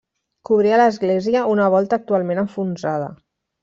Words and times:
Cobria 0.49 0.79
l'església 0.81 1.45
una 1.53 1.69
volta 1.77 2.03
actualment 2.05 2.47
enfonsada. 2.49 3.17